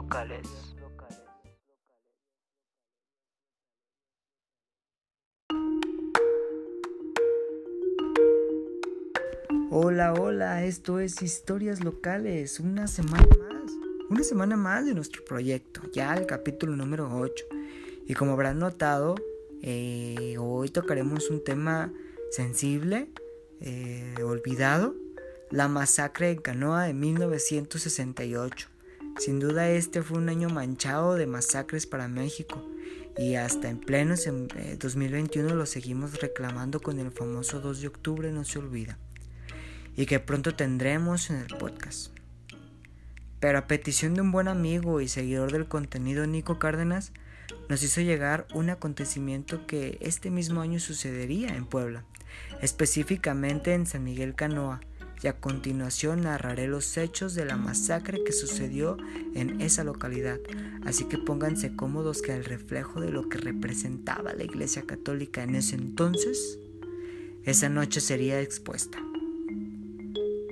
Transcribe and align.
locales. 0.00 0.48
Hola, 9.70 10.14
hola, 10.14 10.64
esto 10.64 11.00
es 11.00 11.20
Historias 11.22 11.84
Locales, 11.84 12.60
una 12.60 12.88
semana 12.88 13.26
más, 13.38 13.72
una 14.08 14.24
semana 14.24 14.56
más 14.56 14.86
de 14.86 14.94
nuestro 14.94 15.22
proyecto, 15.24 15.82
ya 15.92 16.14
el 16.14 16.26
capítulo 16.26 16.74
número 16.76 17.08
8. 17.14 17.44
Y 18.06 18.14
como 18.14 18.32
habrán 18.32 18.58
notado, 18.58 19.16
eh, 19.62 20.36
hoy 20.38 20.70
tocaremos 20.70 21.28
un 21.30 21.44
tema 21.44 21.92
sensible, 22.30 23.10
eh, 23.60 24.14
olvidado, 24.24 24.94
la 25.50 25.68
masacre 25.68 26.30
en 26.30 26.40
Canoa 26.40 26.84
de 26.84 26.94
1968. 26.94 28.79
Sin 29.20 29.38
duda 29.38 29.68
este 29.68 30.02
fue 30.02 30.16
un 30.16 30.30
año 30.30 30.48
manchado 30.48 31.14
de 31.14 31.26
masacres 31.26 31.86
para 31.86 32.08
México 32.08 32.66
y 33.18 33.34
hasta 33.34 33.68
en 33.68 33.78
pleno 33.78 34.14
2021 34.78 35.46
eh, 35.50 35.54
lo 35.54 35.66
seguimos 35.66 36.22
reclamando 36.22 36.80
con 36.80 36.98
el 36.98 37.10
famoso 37.10 37.60
2 37.60 37.82
de 37.82 37.88
octubre 37.88 38.32
no 38.32 38.44
se 38.44 38.60
olvida 38.60 38.96
y 39.94 40.06
que 40.06 40.20
pronto 40.20 40.54
tendremos 40.54 41.28
en 41.28 41.36
el 41.36 41.48
podcast. 41.48 42.12
Pero 43.40 43.58
a 43.58 43.66
petición 43.66 44.14
de 44.14 44.22
un 44.22 44.32
buen 44.32 44.48
amigo 44.48 45.02
y 45.02 45.08
seguidor 45.08 45.52
del 45.52 45.68
contenido 45.68 46.26
Nico 46.26 46.58
Cárdenas, 46.58 47.12
nos 47.68 47.82
hizo 47.82 48.00
llegar 48.00 48.46
un 48.54 48.70
acontecimiento 48.70 49.66
que 49.66 49.98
este 50.00 50.30
mismo 50.30 50.62
año 50.62 50.80
sucedería 50.80 51.54
en 51.54 51.66
Puebla, 51.66 52.04
específicamente 52.62 53.74
en 53.74 53.84
San 53.84 54.02
Miguel 54.02 54.34
Canoa, 54.34 54.80
y 55.22 55.28
a 55.28 55.38
continuación 55.38 56.22
narraré 56.22 56.66
los 56.66 56.96
hechos 56.96 57.34
de 57.34 57.44
la 57.44 57.56
masacre 57.56 58.24
que 58.24 58.32
sucedió 58.32 58.96
en 59.34 59.60
esa 59.60 59.84
localidad, 59.84 60.38
así 60.84 61.04
que 61.04 61.18
pónganse 61.18 61.76
cómodos 61.76 62.22
que 62.22 62.34
el 62.34 62.44
reflejo 62.44 63.00
de 63.00 63.10
lo 63.10 63.28
que 63.28 63.38
representaba 63.38 64.32
la 64.32 64.44
Iglesia 64.44 64.82
Católica 64.86 65.42
en 65.42 65.54
ese 65.54 65.76
entonces, 65.76 66.58
esa 67.44 67.68
noche 67.68 68.00
sería 68.00 68.40
expuesta. 68.40 68.98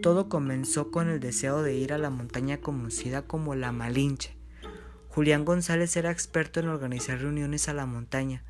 Todo 0.02 0.28
comenzó 0.28 0.91
con 0.91 1.08
el 1.08 1.19
deseo 1.19 1.62
de 1.62 1.75
ir 1.75 1.92
a 1.92 1.98
la 1.98 2.10
montaña 2.10 2.60
conocida 2.60 3.22
como 3.22 3.55
la 3.55 3.72
Malinche. 3.72 4.36
Julián 5.08 5.44
González 5.44 5.97
era 5.97 6.12
experto 6.12 6.60
en 6.60 6.69
organizar 6.69 7.19
reuniones 7.19 7.69
a 7.69 7.75
la 7.75 7.86
montaña. 7.86 8.44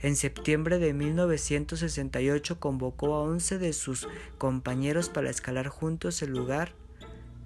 En 0.00 0.16
septiembre 0.16 0.78
de 0.78 0.92
1968 0.92 2.60
convocó 2.60 3.14
a 3.14 3.20
11 3.22 3.58
de 3.58 3.72
sus 3.72 4.08
compañeros 4.38 5.08
para 5.08 5.30
escalar 5.30 5.68
juntos 5.68 6.22
el 6.22 6.30
lugar, 6.30 6.72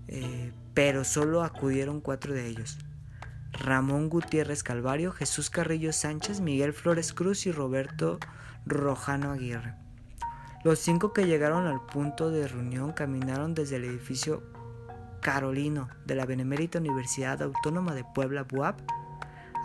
eh, 0.09 0.53
pero 0.75 1.05
solo 1.05 1.43
acudieron 1.43 2.01
cuatro 2.01 2.35
de 2.35 2.47
ellos. 2.49 2.79
Ramón 3.53 4.09
Gutiérrez 4.09 4.63
Calvario, 4.63 5.13
Jesús 5.13 5.51
Carrillo 5.51 5.93
Sánchez, 5.93 6.41
Miguel 6.41 6.73
Flores 6.73 7.13
Cruz 7.13 7.47
y 7.47 7.53
Roberto 7.53 8.19
Rojano 8.67 9.33
Aguirre. 9.33 9.75
Los 10.65 10.81
cinco 10.81 11.13
que 11.13 11.27
llegaron 11.27 11.67
al 11.67 11.81
punto 11.87 12.31
de 12.31 12.49
reunión 12.49 12.93
caminaron 12.93 13.55
desde 13.55 13.77
el 13.77 13.85
edificio 13.85 14.43
Carolino 15.21 15.89
de 16.05 16.15
la 16.15 16.27
Benemérita 16.27 16.79
Universidad 16.79 17.43
Autónoma 17.43 17.95
de 17.95 18.05
Puebla, 18.05 18.43
BUAP, 18.43 18.81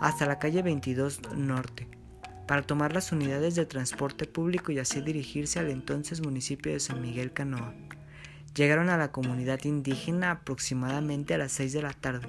hasta 0.00 0.26
la 0.26 0.38
calle 0.38 0.62
22 0.62 1.20
Norte, 1.36 1.88
para 2.46 2.62
tomar 2.62 2.92
las 2.92 3.12
unidades 3.12 3.54
de 3.54 3.66
transporte 3.66 4.26
público 4.26 4.72
y 4.72 4.78
así 4.78 5.00
dirigirse 5.00 5.58
al 5.58 5.70
entonces 5.70 6.20
municipio 6.20 6.72
de 6.72 6.80
San 6.80 7.00
Miguel 7.00 7.32
Canoa. 7.32 7.74
Llegaron 8.54 8.88
a 8.88 8.98
la 8.98 9.10
comunidad 9.10 9.64
indígena 9.64 10.30
aproximadamente 10.30 11.34
a 11.34 11.38
las 11.38 11.52
6 11.52 11.72
de 11.72 11.82
la 11.82 11.92
tarde. 11.92 12.28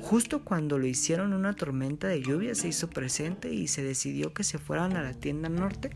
Justo 0.00 0.44
cuando 0.44 0.78
lo 0.78 0.86
hicieron 0.86 1.32
una 1.32 1.54
tormenta 1.54 2.08
de 2.08 2.20
lluvia 2.20 2.54
se 2.54 2.68
hizo 2.68 2.90
presente 2.90 3.52
y 3.52 3.68
se 3.68 3.82
decidió 3.82 4.34
que 4.34 4.44
se 4.44 4.58
fueran 4.58 4.96
a 4.96 5.02
la 5.02 5.14
tienda 5.14 5.48
norte 5.48 5.90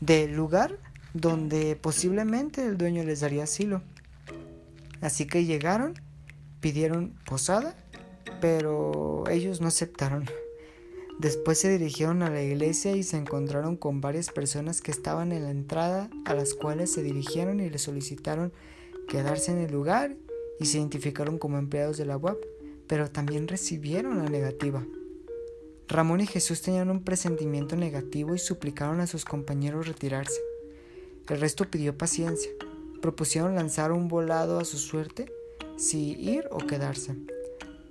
del 0.00 0.34
lugar 0.34 0.78
donde 1.14 1.76
posiblemente 1.76 2.66
el 2.66 2.76
dueño 2.76 3.02
les 3.04 3.20
daría 3.20 3.44
asilo. 3.44 3.82
Así 5.00 5.26
que 5.26 5.44
llegaron, 5.44 5.94
pidieron 6.60 7.14
posada, 7.24 7.76
pero 8.40 9.24
ellos 9.28 9.60
no 9.60 9.68
aceptaron. 9.68 10.24
Después 11.18 11.58
se 11.58 11.70
dirigieron 11.70 12.22
a 12.22 12.30
la 12.30 12.42
iglesia 12.42 12.96
y 12.96 13.02
se 13.02 13.16
encontraron 13.16 13.76
con 13.76 14.00
varias 14.00 14.30
personas 14.30 14.80
que 14.80 14.90
estaban 14.90 15.32
en 15.32 15.44
la 15.44 15.50
entrada, 15.50 16.10
a 16.24 16.34
las 16.34 16.54
cuales 16.54 16.92
se 16.92 17.02
dirigieron 17.02 17.60
y 17.60 17.70
les 17.70 17.82
solicitaron 17.82 18.52
quedarse 19.08 19.52
en 19.52 19.58
el 19.58 19.72
lugar 19.72 20.16
y 20.58 20.66
se 20.66 20.78
identificaron 20.78 21.38
como 21.38 21.58
empleados 21.58 21.96
de 21.96 22.06
la 22.06 22.16
UAP, 22.16 22.38
pero 22.86 23.10
también 23.10 23.48
recibieron 23.48 24.18
la 24.18 24.28
negativa. 24.28 24.84
Ramón 25.86 26.20
y 26.20 26.26
Jesús 26.26 26.62
tenían 26.62 26.90
un 26.90 27.04
presentimiento 27.04 27.76
negativo 27.76 28.34
y 28.34 28.38
suplicaron 28.38 29.00
a 29.00 29.06
sus 29.06 29.24
compañeros 29.24 29.86
retirarse. 29.86 30.40
El 31.28 31.40
resto 31.40 31.70
pidió 31.70 31.96
paciencia. 31.96 32.50
Propusieron 33.00 33.54
lanzar 33.54 33.92
un 33.92 34.08
volado 34.08 34.58
a 34.58 34.64
su 34.64 34.78
suerte, 34.78 35.30
si 35.76 36.12
ir 36.12 36.48
o 36.50 36.58
quedarse. 36.58 37.14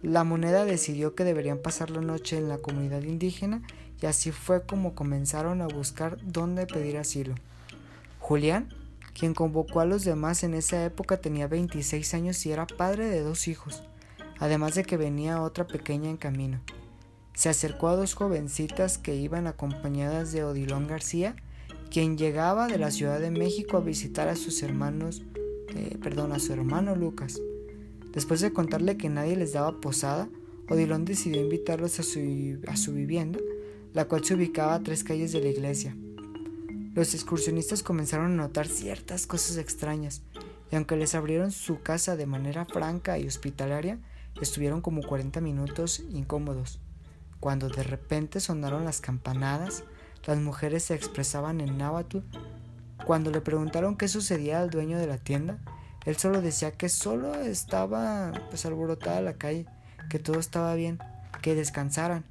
La 0.03 0.23
moneda 0.23 0.65
decidió 0.65 1.15
que 1.15 1.23
deberían 1.23 1.57
pasar 1.57 1.89
la 1.89 2.01
noche 2.01 2.37
en 2.37 2.49
la 2.49 2.57
comunidad 2.57 3.01
indígena 3.01 3.61
y 4.01 4.05
así 4.05 4.31
fue 4.31 4.65
como 4.65 4.93
comenzaron 4.93 5.61
a 5.61 5.67
buscar 5.67 6.17
dónde 6.21 6.67
pedir 6.67 6.97
asilo. 6.97 7.35
Julián, 8.19 8.67
quien 9.17 9.33
convocó 9.33 9.79
a 9.79 9.85
los 9.85 10.03
demás 10.03 10.43
en 10.43 10.53
esa 10.53 10.83
época, 10.83 11.17
tenía 11.17 11.47
26 11.47 12.13
años 12.13 12.45
y 12.45 12.51
era 12.51 12.67
padre 12.67 13.07
de 13.07 13.21
dos 13.21 13.47
hijos, 13.47 13.81
además 14.39 14.75
de 14.75 14.83
que 14.83 14.97
venía 14.97 15.41
otra 15.41 15.65
pequeña 15.65 16.09
en 16.09 16.17
camino. 16.17 16.59
Se 17.33 17.47
acercó 17.47 17.87
a 17.87 17.95
dos 17.95 18.13
jovencitas 18.13 18.97
que 18.97 19.15
iban 19.15 19.47
acompañadas 19.47 20.33
de 20.33 20.43
Odilón 20.43 20.85
García 20.85 21.35
quien 21.93 22.17
llegaba 22.17 22.67
de 22.67 22.79
la 22.79 22.89
Ciudad 22.89 23.19
de 23.19 23.29
México 23.29 23.77
a 23.77 23.81
visitar 23.81 24.27
a 24.27 24.35
sus 24.35 24.63
hermanos, 24.63 25.21
eh, 25.75 25.95
perdón, 26.01 26.31
a 26.31 26.39
su 26.39 26.51
hermano 26.51 26.95
Lucas. 26.95 27.39
Después 28.13 28.40
de 28.41 28.53
contarle 28.53 28.96
que 28.96 29.09
nadie 29.09 29.35
les 29.35 29.53
daba 29.53 29.81
posada, 29.81 30.29
Odilon 30.69 31.03
decidió 31.03 31.41
invitarlos 31.41 32.00
a 32.00 32.03
su, 32.03 32.62
a 32.68 32.78
su 32.78 32.94
vivienda, 32.94 33.40
la 33.94 34.06
cual 34.06 34.24
se 34.24 34.35
ubicaba 34.35 34.75
a 34.75 34.84
tres 34.84 35.03
calles 35.03 35.31
de 35.31 35.41
la 35.41 35.50
iglesia. 35.50 35.96
Los 36.94 37.13
excursionistas 37.13 37.84
comenzaron 37.84 38.31
a 38.34 38.44
notar 38.44 38.68
ciertas 38.68 39.28
cosas 39.28 39.57
extrañas, 39.57 40.22
y 40.72 40.75
aunque 40.75 40.96
les 40.96 41.16
abrieron 41.16 41.51
su 41.51 41.81
casa 41.81 42.16
de 42.16 42.25
manera 42.25 42.66
franca 42.66 43.19
y 43.19 43.28
hospitalaria, 43.28 44.00
estuvieron 44.41 44.81
como 44.81 45.01
40 45.01 45.41
minutos 45.41 46.03
incómodos, 46.12 46.80
cuando 47.40 47.68
de 47.68 47.84
repente 47.84 48.40
sonaron 48.40 48.85
las 48.85 49.01
campanadas 49.01 49.84
las 50.25 50.40
mujeres 50.40 50.84
se 50.84 50.94
expresaban 50.94 51.59
en 51.59 51.78
náhuatl. 51.78 52.19
Cuando 53.06 53.30
le 53.30 53.41
preguntaron 53.41 53.97
qué 53.97 54.07
sucedía 54.07 54.62
al 54.62 54.69
dueño 54.69 54.97
de 54.97 55.07
la 55.07 55.18
tienda, 55.18 55.59
él 56.05 56.17
solo 56.17 56.41
decía 56.41 56.71
que 56.71 56.89
solo 56.89 57.33
estaba 57.35 58.31
pues 58.49 58.65
alborotada 58.65 59.21
la 59.21 59.33
calle, 59.33 59.65
que 60.09 60.19
todo 60.19 60.39
estaba 60.39 60.75
bien, 60.75 60.99
que 61.41 61.55
descansaran. 61.55 62.25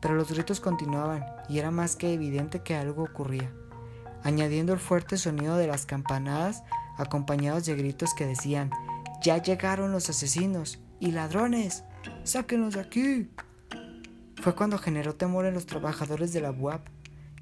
Pero 0.00 0.14
los 0.14 0.30
gritos 0.30 0.60
continuaban 0.60 1.24
y 1.48 1.58
era 1.58 1.70
más 1.70 1.96
que 1.96 2.12
evidente 2.12 2.62
que 2.62 2.76
algo 2.76 3.04
ocurría, 3.04 3.50
añadiendo 4.22 4.72
el 4.72 4.78
fuerte 4.78 5.16
sonido 5.16 5.56
de 5.56 5.66
las 5.66 5.86
campanadas 5.86 6.62
acompañados 6.98 7.64
de 7.64 7.76
gritos 7.76 8.14
que 8.14 8.26
decían, 8.26 8.70
ya 9.22 9.42
llegaron 9.42 9.92
los 9.92 10.10
asesinos 10.10 10.78
y 11.00 11.12
ladrones, 11.12 11.84
sáquenlos 12.24 12.74
de 12.74 12.80
aquí. 12.80 13.30
Fue 14.42 14.54
cuando 14.54 14.78
generó 14.78 15.14
temor 15.14 15.46
en 15.46 15.54
los 15.54 15.66
trabajadores 15.66 16.32
de 16.32 16.40
la 16.40 16.50
BUAP, 16.50 16.86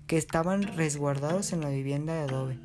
que 0.07 0.17
estaban 0.17 0.63
resguardados 0.63 1.53
en 1.53 1.61
la 1.61 1.69
vivienda 1.69 2.15
de 2.15 2.21
adobe, 2.21 2.59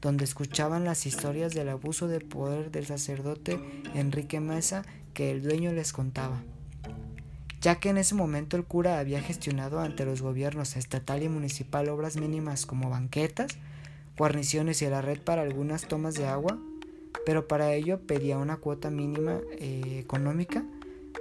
donde 0.00 0.24
escuchaban 0.24 0.84
las 0.84 1.06
historias 1.06 1.54
del 1.54 1.68
abuso 1.68 2.08
de 2.08 2.20
poder 2.20 2.70
del 2.70 2.86
sacerdote 2.86 3.58
Enrique 3.94 4.40
Mesa 4.40 4.84
que 5.14 5.30
el 5.30 5.42
dueño 5.42 5.72
les 5.72 5.92
contaba. 5.92 6.42
Ya 7.60 7.80
que 7.80 7.88
en 7.88 7.98
ese 7.98 8.14
momento 8.14 8.56
el 8.56 8.64
cura 8.64 8.98
había 8.98 9.20
gestionado 9.20 9.80
ante 9.80 10.04
los 10.04 10.22
gobiernos 10.22 10.76
estatal 10.76 11.22
y 11.22 11.28
municipal 11.28 11.88
obras 11.88 12.16
mínimas 12.16 12.66
como 12.66 12.90
banquetas, 12.90 13.58
guarniciones 14.16 14.82
y 14.82 14.86
la 14.86 15.02
red 15.02 15.18
para 15.20 15.42
algunas 15.42 15.88
tomas 15.88 16.14
de 16.14 16.26
agua, 16.26 16.58
pero 17.24 17.48
para 17.48 17.74
ello 17.74 17.98
pedía 18.06 18.38
una 18.38 18.58
cuota 18.58 18.90
mínima 18.90 19.40
eh, 19.58 19.98
económica 19.98 20.64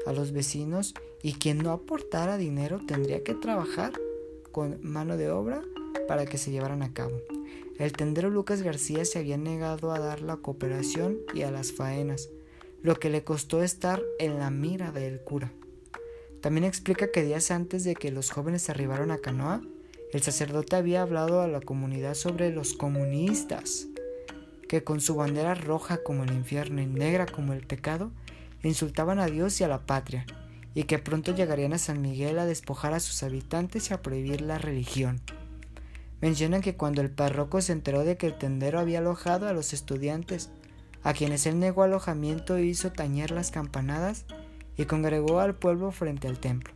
a 0.06 0.14
los 0.14 0.34
vecinos 0.34 0.94
y 1.24 1.34
quien 1.34 1.58
no 1.58 1.72
aportara 1.72 2.38
dinero 2.38 2.80
tendría 2.86 3.24
que 3.24 3.34
trabajar 3.34 3.94
con 4.52 4.78
mano 4.84 5.18
de 5.18 5.32
obra 5.32 5.62
para 6.08 6.26
que 6.26 6.38
se 6.38 6.52
llevaran 6.52 6.84
a 6.84 6.94
cabo. 6.94 7.20
El 7.78 7.92
tendero 7.92 8.30
Lucas 8.30 8.62
García 8.62 9.04
se 9.04 9.20
había 9.20 9.38
negado 9.38 9.92
a 9.92 10.00
dar 10.00 10.22
la 10.22 10.38
cooperación 10.38 11.18
y 11.34 11.42
a 11.42 11.52
las 11.52 11.74
faenas, 11.74 12.30
lo 12.82 12.96
que 12.96 13.10
le 13.10 13.24
costó 13.24 13.64
estar 13.64 14.02
en 14.18 14.40
la 14.40 14.50
mira 14.50 14.92
del 14.92 15.20
cura. 15.20 15.52
También 16.42 16.64
explica 16.64 17.12
que 17.12 17.24
días 17.24 17.52
antes 17.52 17.84
de 17.84 17.96
que 17.96 18.12
los 18.12 18.32
jóvenes 18.32 18.70
arribaron 18.70 19.12
a 19.12 19.18
Canoa, 19.18 19.62
el 20.14 20.22
sacerdote 20.22 20.78
había 20.78 21.02
hablado 21.02 21.42
a 21.42 21.48
la 21.48 21.60
comunidad 21.60 22.14
sobre 22.14 22.52
los 22.52 22.74
comunistas, 22.74 23.88
que 24.70 24.84
con 24.84 25.02
su 25.02 25.16
bandera 25.16 25.54
roja 25.54 25.98
como 25.98 26.24
el 26.24 26.32
infierno 26.32 26.82
y 26.82 26.86
negra 26.86 27.26
como 27.26 27.52
el 27.52 27.68
pecado, 27.68 28.12
insultaban 28.64 29.20
a 29.20 29.28
Dios 29.28 29.60
y 29.60 29.66
a 29.66 29.68
la 29.68 29.86
patria, 29.86 30.26
y 30.74 30.84
que 30.84 31.00
pronto 31.00 31.36
llegarían 31.36 31.74
a 31.74 31.78
San 31.78 32.02
Miguel 32.02 32.40
a 32.40 32.46
despojar 32.46 32.94
a 32.94 33.00
sus 33.00 33.22
habitantes 33.24 33.90
y 33.90 33.94
a 33.94 34.02
prohibir 34.02 34.42
la 34.42 34.58
religión. 34.58 35.22
Mencionan 36.26 36.62
que 36.62 36.74
cuando 36.74 37.02
el 37.02 37.12
párroco 37.12 37.62
se 37.62 37.72
enteró 37.72 38.04
de 38.04 38.18
que 38.18 38.26
el 38.26 38.36
tendero 38.36 38.80
había 38.80 38.98
alojado 38.98 39.48
a 39.48 39.54
los 39.54 39.74
estudiantes, 39.74 40.50
a 41.04 41.14
quienes 41.14 41.46
él 41.46 41.60
negó 41.60 41.84
alojamiento 41.84 42.58
hizo 42.58 42.92
tañer 42.92 43.30
las 43.30 43.52
campanadas 43.52 44.26
y 44.76 44.86
congregó 44.86 45.40
al 45.40 45.54
pueblo 45.54 45.92
frente 45.92 46.28
al 46.28 46.40
templo. 46.40 46.74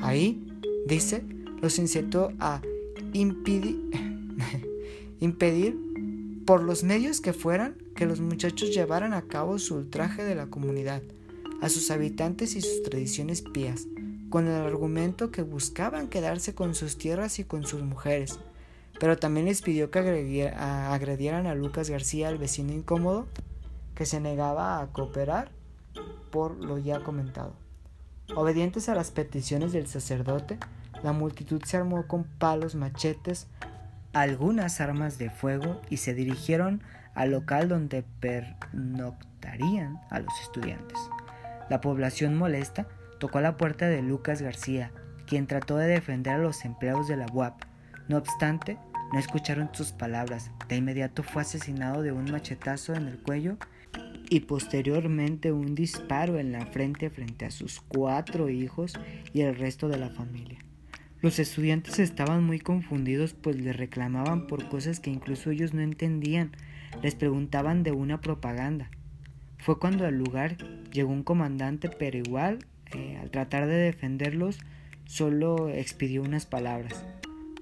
Ahí, 0.00 0.46
dice, 0.86 1.24
los 1.60 1.80
incitó 1.80 2.30
a 2.38 2.62
impedir, 3.12 3.90
impedir 5.18 5.76
por 6.46 6.62
los 6.62 6.84
medios 6.84 7.20
que 7.20 7.32
fueran 7.32 7.76
que 7.96 8.06
los 8.06 8.20
muchachos 8.20 8.72
llevaran 8.72 9.12
a 9.12 9.22
cabo 9.22 9.58
su 9.58 9.74
ultraje 9.74 10.22
de 10.22 10.36
la 10.36 10.46
comunidad, 10.46 11.02
a 11.60 11.68
sus 11.68 11.90
habitantes 11.90 12.54
y 12.54 12.60
sus 12.60 12.84
tradiciones 12.84 13.42
pías, 13.42 13.88
con 14.30 14.46
el 14.46 14.54
argumento 14.54 15.32
que 15.32 15.42
buscaban 15.42 16.06
quedarse 16.06 16.54
con 16.54 16.76
sus 16.76 16.96
tierras 16.96 17.40
y 17.40 17.44
con 17.44 17.66
sus 17.66 17.82
mujeres, 17.82 18.38
pero 19.00 19.16
también 19.16 19.46
les 19.46 19.62
pidió 19.62 19.90
que 19.90 19.98
agredieran 19.98 21.46
a 21.46 21.54
Lucas 21.54 21.90
García, 21.90 22.28
el 22.28 22.38
vecino 22.38 22.72
incómodo, 22.72 23.26
que 23.94 24.06
se 24.06 24.20
negaba 24.20 24.80
a 24.80 24.86
cooperar 24.88 25.50
por 26.30 26.56
lo 26.56 26.78
ya 26.78 27.00
comentado. 27.00 27.54
Obedientes 28.34 28.88
a 28.88 28.94
las 28.94 29.10
peticiones 29.10 29.72
del 29.72 29.86
sacerdote, 29.86 30.58
la 31.02 31.12
multitud 31.12 31.62
se 31.64 31.76
armó 31.76 32.06
con 32.06 32.24
palos, 32.24 32.74
machetes, 32.74 33.46
algunas 34.12 34.80
armas 34.80 35.18
de 35.18 35.30
fuego 35.30 35.80
y 35.90 35.98
se 35.98 36.14
dirigieron 36.14 36.82
al 37.14 37.30
local 37.30 37.68
donde 37.68 38.04
pernoctarían 38.20 40.00
a 40.10 40.20
los 40.20 40.32
estudiantes. 40.40 40.98
La 41.68 41.80
población 41.80 42.36
molesta 42.36 42.86
tocó 43.18 43.38
a 43.38 43.42
la 43.42 43.56
puerta 43.56 43.86
de 43.86 44.02
Lucas 44.02 44.42
García, 44.42 44.90
quien 45.26 45.46
trató 45.46 45.76
de 45.76 45.86
defender 45.86 46.34
a 46.34 46.38
los 46.38 46.64
empleados 46.64 47.08
de 47.08 47.16
la 47.16 47.26
UAP. 47.32 47.60
No 48.08 48.18
obstante, 48.18 48.78
no 49.12 49.18
escucharon 49.18 49.70
sus 49.72 49.92
palabras. 49.92 50.50
De 50.68 50.76
inmediato 50.76 51.22
fue 51.22 51.42
asesinado 51.42 52.02
de 52.02 52.12
un 52.12 52.30
machetazo 52.30 52.94
en 52.94 53.08
el 53.08 53.18
cuello 53.18 53.56
y 54.28 54.40
posteriormente 54.40 55.52
un 55.52 55.74
disparo 55.74 56.38
en 56.38 56.52
la 56.52 56.66
frente 56.66 57.10
frente 57.10 57.44
a 57.44 57.50
sus 57.50 57.80
cuatro 57.80 58.48
hijos 58.48 58.94
y 59.32 59.42
el 59.42 59.56
resto 59.56 59.88
de 59.88 59.98
la 59.98 60.10
familia. 60.10 60.58
Los 61.22 61.38
estudiantes 61.38 61.98
estaban 61.98 62.44
muy 62.44 62.58
confundidos 62.58 63.32
pues 63.32 63.56
le 63.56 63.72
reclamaban 63.72 64.46
por 64.46 64.68
cosas 64.68 65.00
que 65.00 65.10
incluso 65.10 65.50
ellos 65.50 65.72
no 65.72 65.80
entendían, 65.80 66.52
les 67.02 67.14
preguntaban 67.14 67.82
de 67.82 67.92
una 67.92 68.20
propaganda. 68.20 68.90
Fue 69.58 69.78
cuando 69.78 70.04
al 70.06 70.18
lugar 70.18 70.58
llegó 70.92 71.10
un 71.10 71.22
comandante, 71.22 71.88
pero 71.88 72.18
igual, 72.18 72.58
eh, 72.92 73.16
al 73.22 73.30
tratar 73.30 73.66
de 73.66 73.76
defenderlos, 73.76 74.58
solo 75.06 75.70
expidió 75.70 76.22
unas 76.22 76.44
palabras. 76.44 77.06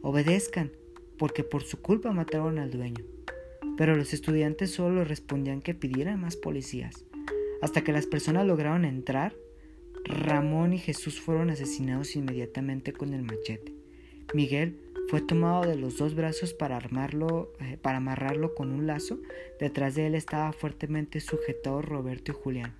Obedezcan, 0.03 0.73
porque 1.19 1.45
por 1.45 1.63
su 1.63 1.81
culpa 1.81 2.13
mataron 2.13 2.59
al 2.59 2.71
dueño 2.71 3.05
pero 3.77 3.97
los 3.97 4.13
estudiantes 4.13 4.71
solo 4.71 5.05
respondían 5.05 5.63
que 5.63 5.75
pidieran 5.75 6.21
más 6.21 6.37
policías. 6.37 7.05
Hasta 7.61 7.83
que 7.83 7.93
las 7.93 8.07
personas 8.07 8.47
lograron 8.47 8.85
entrar, 8.85 9.35
Ramón 10.05 10.73
y 10.73 10.79
Jesús 10.79 11.21
fueron 11.21 11.51
asesinados 11.51 12.17
inmediatamente 12.17 12.93
con 12.93 13.15
el 13.15 13.23
machete. 13.23 13.75
Miguel 14.35 14.79
fue 15.09 15.21
tomado 15.21 15.63
de 15.63 15.77
los 15.77 15.99
dos 15.99 16.15
brazos 16.15 16.55
para, 16.55 16.77
armarlo, 16.77 17.53
eh, 17.61 17.79
para 17.81 17.99
amarrarlo 17.99 18.55
con 18.55 18.73
un 18.73 18.87
lazo. 18.87 19.21
Detrás 19.61 19.95
de 19.95 20.07
él 20.07 20.15
estaba 20.15 20.53
fuertemente 20.53 21.21
sujetado 21.21 21.83
Roberto 21.83 22.33
y 22.33 22.35
Julián. 22.35 22.75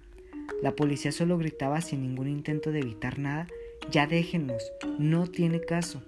La 0.63 0.75
policía 0.75 1.13
solo 1.13 1.39
gritaba 1.39 1.81
sin 1.81 2.03
ningún 2.03 2.29
intento 2.29 2.73
de 2.73 2.81
evitar 2.81 3.19
nada, 3.19 3.47
ya 3.91 4.07
déjenos, 4.07 4.63
no 4.99 5.27
tiene 5.27 5.61
caso. 5.61 6.03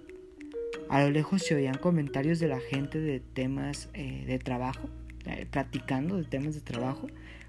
A 0.94 1.02
lo 1.02 1.10
lejos 1.10 1.42
se 1.42 1.56
oían 1.56 1.76
comentarios 1.76 2.38
de 2.38 2.46
la 2.46 2.60
gente 2.60 3.00
de 3.00 3.18
temas 3.18 3.88
eh, 3.94 4.22
de 4.28 4.38
trabajo, 4.38 4.88
eh, 5.26 5.44
platicando 5.50 6.16
de 6.16 6.22
temas 6.22 6.54
de 6.54 6.60
trabajo, 6.60 7.08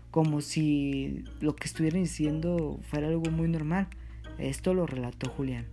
como 0.10 0.42
si 0.42 1.24
lo 1.42 1.56
que 1.56 1.68
estuvieran 1.68 2.02
diciendo 2.02 2.80
fuera 2.90 3.08
algo 3.08 3.30
muy 3.30 3.48
normal. 3.48 3.88
Esto 4.40 4.74
lo 4.74 4.88
relató 4.88 5.30
Julián. 5.30 5.68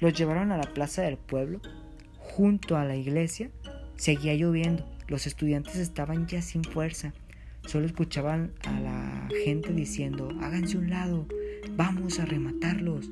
Los 0.00 0.12
llevaron 0.12 0.52
a 0.52 0.58
la 0.58 0.74
plaza 0.74 1.00
del 1.00 1.16
pueblo, 1.16 1.62
junto 2.18 2.76
a 2.76 2.84
la 2.84 2.96
iglesia. 2.96 3.48
Seguía 3.96 4.34
lloviendo, 4.34 4.84
los 5.08 5.26
estudiantes 5.26 5.76
estaban 5.76 6.26
ya 6.26 6.42
sin 6.42 6.64
fuerza. 6.64 7.14
Solo 7.64 7.86
escuchaban 7.86 8.52
a 8.66 8.78
la 8.78 9.28
gente 9.42 9.72
diciendo, 9.72 10.28
háganse 10.42 10.76
un 10.76 10.90
lado, 10.90 11.26
vamos 11.78 12.20
a 12.20 12.26
rematarlos 12.26 13.08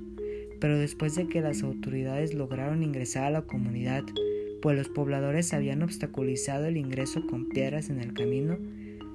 pero 0.63 0.79
después 0.79 1.17
de 1.17 1.27
que 1.27 1.41
las 1.41 1.65
autoridades 1.65 2.35
lograron 2.35 2.85
ingresar 2.85 3.25
a 3.25 3.31
la 3.31 3.43
comunidad, 3.43 4.05
pues 4.63 4.79
los 4.79 4.89
pobladores 4.89 5.53
habían 5.55 5.83
obstaculizado 5.83 6.67
el 6.67 6.77
ingreso 6.77 7.27
con 7.27 7.49
piedras 7.49 7.91
en 7.91 7.99
el 7.99 8.15
camino, 8.15 8.59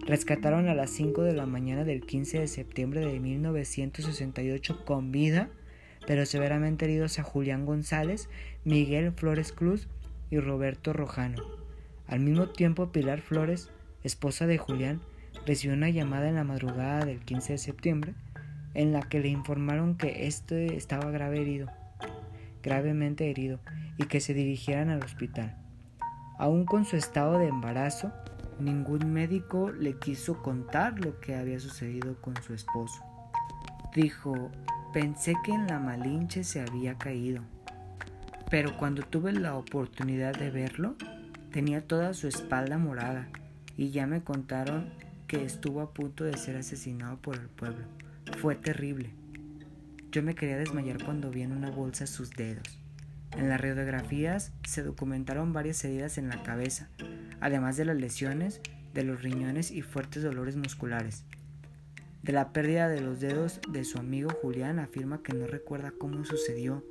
rescataron 0.05 0.67
a 0.67 0.75
las 0.75 0.89
5 0.89 1.21
de 1.21 1.31
la 1.31 1.45
mañana 1.45 1.85
del 1.85 2.01
15 2.01 2.41
de 2.41 2.47
septiembre 2.49 2.99
de 2.99 3.21
1968 3.21 4.83
con 4.83 5.13
vida, 5.13 5.49
pero 6.05 6.25
severamente 6.25 6.83
heridos 6.83 7.17
a 7.17 7.23
Julián 7.23 7.65
González, 7.65 8.27
Miguel 8.65 9.13
Flores 9.13 9.53
Cruz 9.53 9.87
y 10.29 10.39
Roberto 10.39 10.91
Rojano. 10.91 11.43
Al 12.07 12.19
mismo 12.19 12.49
tiempo, 12.49 12.91
Pilar 12.91 13.21
Flores, 13.21 13.69
esposa 14.03 14.47
de 14.47 14.57
Julián, 14.57 14.99
recibió 15.45 15.77
una 15.77 15.89
llamada 15.89 16.27
en 16.27 16.35
la 16.35 16.43
madrugada 16.43 17.05
del 17.05 17.21
15 17.21 17.53
de 17.53 17.57
septiembre 17.57 18.15
en 18.77 18.93
la 18.93 19.01
que 19.01 19.19
le 19.19 19.27
informaron 19.27 19.97
que 19.97 20.27
este 20.27 20.77
estaba 20.77 21.09
grave 21.09 21.41
herido, 21.41 21.67
gravemente 22.61 23.29
herido, 23.29 23.59
y 23.97 24.05
que 24.05 24.21
se 24.21 24.35
dirigieran 24.35 24.89
al 24.89 25.03
hospital. 25.03 25.57
Aún 26.37 26.63
con 26.65 26.85
su 26.85 26.95
estado 26.95 27.39
de 27.39 27.47
embarazo, 27.47 28.13
ningún 28.59 29.11
médico 29.11 29.71
le 29.71 29.97
quiso 29.97 30.43
contar 30.43 30.99
lo 30.99 31.19
que 31.19 31.35
había 31.35 31.59
sucedido 31.59 32.21
con 32.21 32.35
su 32.43 32.53
esposo. 32.53 33.03
Dijo, 33.95 34.51
pensé 34.93 35.33
que 35.43 35.53
en 35.53 35.65
la 35.65 35.79
Malinche 35.79 36.43
se 36.43 36.61
había 36.61 36.99
caído, 36.99 37.41
pero 38.51 38.77
cuando 38.77 39.01
tuve 39.01 39.33
la 39.33 39.55
oportunidad 39.55 40.35
de 40.35 40.51
verlo, 40.51 40.95
tenía 41.51 41.81
toda 41.81 42.13
su 42.13 42.27
espalda 42.27 42.77
morada 42.77 43.27
y 43.75 43.89
ya 43.89 44.05
me 44.05 44.21
contaron 44.21 44.93
que 45.25 45.43
estuvo 45.43 45.81
a 45.81 45.95
punto 45.95 46.25
de 46.25 46.37
ser 46.37 46.57
asesinado 46.57 47.17
por 47.17 47.37
el 47.37 47.49
pueblo. 47.49 47.96
Fue 48.35 48.55
terrible. 48.55 49.09
Yo 50.11 50.21
me 50.21 50.35
quería 50.35 50.57
desmayar 50.57 51.03
cuando 51.03 51.31
vi 51.31 51.41
en 51.41 51.51
una 51.51 51.71
bolsa 51.71 52.05
sus 52.05 52.31
dedos. 52.31 52.79
En 53.35 53.49
las 53.49 53.59
radiografías 53.59 54.51
se 54.63 54.83
documentaron 54.83 55.53
varias 55.53 55.83
heridas 55.83 56.17
en 56.17 56.29
la 56.29 56.43
cabeza, 56.43 56.89
además 57.39 57.77
de 57.77 57.85
las 57.85 57.97
lesiones 57.97 58.61
de 58.93 59.03
los 59.03 59.21
riñones 59.21 59.71
y 59.71 59.81
fuertes 59.81 60.23
dolores 60.23 60.55
musculares. 60.55 61.23
De 62.23 62.33
la 62.33 62.51
pérdida 62.51 62.89
de 62.89 63.01
los 63.01 63.19
dedos 63.19 63.59
de 63.69 63.83
su 63.83 63.99
amigo 63.99 64.29
Julián 64.41 64.79
afirma 64.79 65.23
que 65.23 65.33
no 65.33 65.47
recuerda 65.47 65.93
cómo 65.97 66.25
sucedió. 66.25 66.83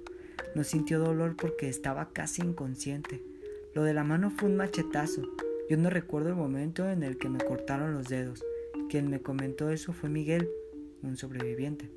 No 0.54 0.64
sintió 0.64 0.98
dolor 0.98 1.36
porque 1.36 1.68
estaba 1.68 2.10
casi 2.12 2.42
inconsciente. 2.42 3.22
Lo 3.74 3.82
de 3.82 3.92
la 3.92 4.04
mano 4.04 4.30
fue 4.30 4.48
un 4.48 4.56
machetazo. 4.56 5.22
Yo 5.68 5.76
no 5.76 5.90
recuerdo 5.90 6.30
el 6.30 6.36
momento 6.36 6.88
en 6.88 7.02
el 7.02 7.18
que 7.18 7.28
me 7.28 7.38
cortaron 7.44 7.92
los 7.92 8.08
dedos. 8.08 8.44
Quien 8.88 9.10
me 9.10 9.20
comentó 9.20 9.70
eso 9.70 9.92
fue 9.92 10.08
Miguel, 10.08 10.48
un 11.06 11.16
sobreviviente. 11.16 11.90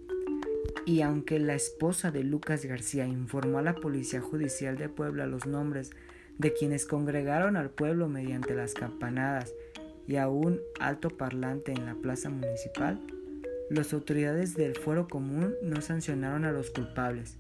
Y 0.86 1.02
aunque 1.02 1.40
la 1.40 1.56
esposa 1.56 2.12
de 2.12 2.24
Lucas 2.24 2.66
García 2.66 3.06
informó 3.06 3.60
a 3.60 3.64
la 3.64 3.76
Policía 3.76 4.22
Judicial 4.22 4.78
de 4.78 4.90
Puebla 4.90 5.26
los 5.26 5.46
nombres 5.46 5.92
de 6.38 6.54
quienes 6.54 6.86
congregaron 6.86 7.58
al 7.58 7.70
pueblo 7.70 8.08
mediante 8.08 8.56
las 8.56 8.74
campanadas 8.74 9.54
y 10.08 10.16
a 10.16 10.28
un 10.30 10.60
alto 10.80 11.10
parlante 11.10 11.72
en 11.72 11.86
la 11.86 11.94
plaza 11.94 12.30
municipal, 12.30 13.00
las 13.70 13.94
autoridades 13.94 14.56
del 14.56 14.76
fuero 14.76 15.08
común 15.08 15.54
no 15.62 15.82
sancionaron 15.82 16.46
a 16.46 16.52
los 16.52 16.72
culpables. 16.72 17.38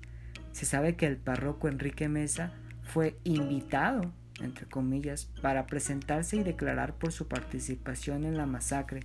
Se 0.51 0.65
sabe 0.65 0.95
que 0.95 1.07
el 1.07 1.17
párroco 1.17 1.67
Enrique 1.67 2.07
Mesa 2.07 2.53
fue 2.83 3.15
invitado, 3.23 4.13
entre 4.41 4.65
comillas, 4.65 5.29
para 5.41 5.67
presentarse 5.67 6.37
y 6.37 6.43
declarar 6.43 6.95
por 6.95 7.11
su 7.11 7.27
participación 7.27 8.25
en 8.25 8.37
la 8.37 8.45
masacre, 8.45 9.01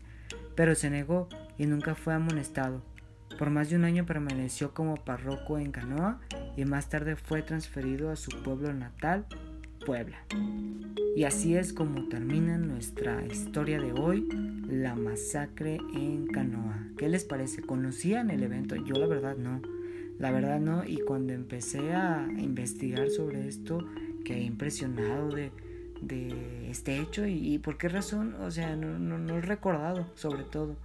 pero 0.55 0.75
se 0.75 0.91
negó 0.91 1.29
y 1.59 1.67
nunca 1.67 1.95
fue 1.95 2.15
amonestado. 2.15 2.83
Por 3.39 3.51
más 3.51 3.69
de 3.69 3.77
un 3.77 3.85
año 3.85 4.07
permaneció 4.07 4.75
como 4.75 4.97
párroco 4.97 5.59
en 5.59 5.73
Canoa 5.73 6.21
y 6.57 6.65
más 6.65 6.89
tarde 6.89 7.17
fue 7.17 7.43
transferido 7.43 8.11
a 8.11 8.17
su 8.17 8.31
pueblo 8.43 8.73
natal, 8.73 9.27
Puebla. 9.85 10.25
Y 11.17 11.25
así 11.25 11.57
es 11.57 11.73
como 11.73 12.09
termina 12.09 12.59
nuestra 12.59 13.25
historia 13.27 13.79
de 13.79 13.93
hoy, 13.93 14.29
la 14.69 14.95
masacre 14.95 15.79
en 15.95 16.27
Canoa. 16.27 16.89
¿Qué 16.97 17.09
les 17.09 17.25
parece? 17.25 17.63
¿Conocían 17.63 18.31
el 18.31 18.43
evento? 18.43 18.77
Yo 18.77 18.95
la 18.95 19.07
verdad 19.07 19.37
no. 19.37 19.61
La 20.19 20.31
verdad 20.31 20.61
no. 20.61 20.85
Y 20.85 20.99
cuando 20.99 21.33
empecé 21.33 21.93
a 21.93 22.27
investigar 22.39 23.11
sobre 23.11 23.47
esto, 23.47 23.87
quedé 24.25 24.43
impresionado 24.43 25.29
de, 25.31 25.51
este 26.71 26.99
hecho 26.99 27.27
y, 27.27 27.59
por 27.59 27.79
qué 27.79 27.89
razón, 27.89 28.35
o 28.35 28.51
sea, 28.51 28.77
no 28.77 29.37
he 29.37 29.41
recordado 29.41 30.07
sobre 30.15 30.45
todo. 30.45 30.77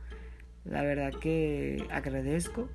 La 0.65 0.83
verdad 0.83 1.11
que 1.19 1.85
agradezco 1.91 2.69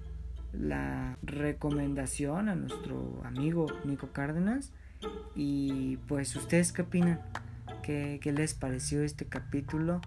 la 0.59 1.17
recomendación 1.23 2.49
a 2.49 2.55
nuestro 2.55 3.21
amigo 3.25 3.67
Nico 3.85 4.09
Cárdenas. 4.13 4.73
Y 5.35 5.99
pues 6.09 6.35
ustedes 6.37 6.73
qué 6.73 6.83
opinan? 6.83 7.21
¿Qué, 7.83 8.21
les 8.35 8.55
pareció 8.55 9.03
este 9.03 9.27
capítulo? 9.27 10.01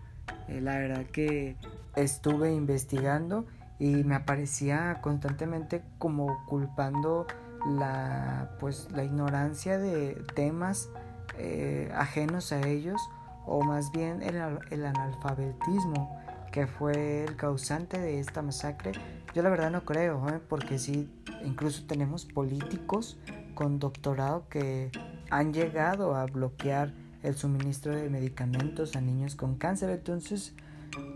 Eh, 0.48 0.62
la 0.62 0.78
verdad 0.78 1.06
que 1.06 1.56
estuve 1.96 2.52
investigando 2.54 3.46
y 3.80 4.04
me 4.04 4.16
aparecía 4.16 5.00
constantemente 5.02 5.84
como 6.00 6.46
culpando 6.46 7.28
la 7.66 8.50
pues 8.60 8.88
la 8.92 9.04
ignorancia 9.04 9.78
de 9.78 10.22
temas 10.36 10.90
eh, 11.38 11.92
ajenos 11.96 12.52
a 12.52 12.68
ellos 12.68 13.02
o 13.46 13.64
más 13.64 13.92
bien 13.92 14.22
el, 14.22 14.36
el, 14.72 14.86
analfabetismo 14.86 16.22
que 16.52 16.68
fue 16.68 17.24
el 17.26 17.36
causante 17.36 18.00
de 18.00 18.20
esta 18.20 18.42
masacre 18.42 18.92
yo 19.34 19.42
la 19.44 19.50
verdad 19.50 19.72
no 19.72 19.86
creo 19.86 20.28
¿eh? 20.30 20.40
porque 20.48 20.80
sí 20.80 21.10
incluso 21.44 21.86
tenemos 21.86 22.26
políticos 22.26 23.18
con 23.56 23.80
doctorado 23.80 24.48
que 24.50 24.92
han 25.30 25.54
llegado 25.54 26.16
a 26.16 26.26
bloquear 26.26 26.94
el 27.24 27.36
suministro 27.36 27.96
de 27.96 28.10
medicamentos 28.10 28.96
a 28.96 29.02
niños 29.02 29.36
con 29.36 29.56
cáncer 29.56 29.90
entonces 29.90 30.54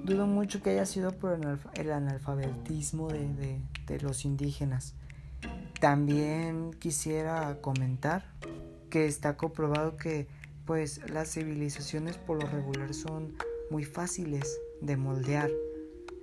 dudo 0.04 0.28
mucho 0.28 0.62
que 0.62 0.72
haya 0.72 0.86
sido 0.86 1.12
por 1.12 1.40
el 1.76 1.92
analfabetismo 1.92 3.08
de, 3.10 3.60
de 3.88 4.00
los 4.02 4.26
indígenas 4.26 4.96
también 5.82 6.72
quisiera 6.76 7.60
comentar 7.60 8.36
que 8.92 9.08
está 9.08 9.36
comprobado 9.36 9.98
que 9.98 10.28
pues 10.66 11.02
las 11.10 11.34
civilizaciones 11.34 12.18
por 12.18 12.42
lo 12.42 12.48
regular 12.48 12.94
son 12.94 13.36
muy 13.72 13.84
fáciles 13.84 14.62
de 14.80 14.96
moldear. 14.96 15.50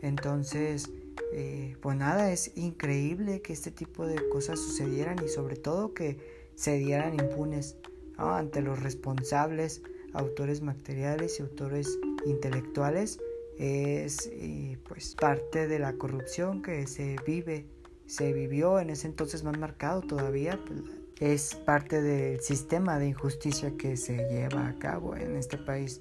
Entonces, 0.00 0.88
eh, 1.33 1.77
pues 1.83 1.97
nada, 1.97 2.31
es 2.31 2.57
increíble 2.57 3.43
que 3.43 3.53
este 3.53 3.73
tipo 3.73 4.07
de 4.07 4.29
cosas 4.29 4.61
sucedieran 4.61 5.17
y 5.25 5.29
sobre 5.29 5.57
todo 5.57 5.93
que 5.93 6.19
se 6.55 6.79
dieran 6.79 7.15
impunes 7.15 7.77
ante 8.17 8.62
los 8.62 8.81
responsables, 8.81 9.83
autores 10.12 10.62
materiales 10.62 11.41
y 11.41 11.43
autores 11.43 11.99
intelectuales. 12.27 13.19
Es 13.59 14.31
eh, 14.33 14.79
pues 14.87 15.17
parte 15.17 15.67
de 15.67 15.81
la 15.81 15.95
corrupción 15.95 16.62
que 16.62 16.87
se 16.87 17.17
vive 17.27 17.67
se 18.09 18.33
vivió 18.33 18.81
en 18.81 18.88
ese 18.88 19.07
entonces 19.07 19.45
más 19.45 19.59
marcado 19.59 20.00
todavía, 20.00 20.59
pues, 20.67 20.81
es 21.21 21.55
parte 21.55 22.00
del 22.00 22.41
sistema 22.41 22.99
de 22.99 23.09
injusticia 23.09 23.77
que 23.77 23.99
se 23.99 24.17
lleva 24.31 24.67
a 24.67 24.79
cabo 24.79 25.15
en 25.15 25.37
este 25.37 25.59
país. 25.59 26.00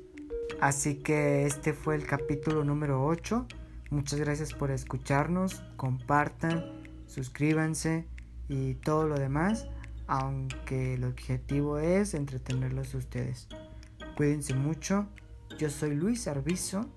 Así 0.62 0.96
que 0.96 1.46
este 1.46 1.74
fue 1.74 1.96
el 1.96 2.06
capítulo 2.06 2.64
número 2.64 3.06
8. 3.06 3.46
Muchas 3.90 4.20
gracias 4.22 4.54
por 4.54 4.72
escucharnos, 4.72 5.62
compartan, 5.76 6.64
suscríbanse 7.08 8.08
y 8.48 8.76
todo 8.76 9.06
lo 9.06 9.20
demás, 9.20 9.68
aunque 10.08 10.94
el 10.94 11.04
objetivo 11.04 11.78
es 11.78 12.14
entretenerlos 12.14 12.96
a 12.96 13.00
ustedes. 13.00 13.50
Cuídense 14.16 14.54
mucho. 14.54 15.08
Yo 15.58 15.70
soy 15.70 15.94
Luis 15.94 16.28
Arbizo 16.30 16.90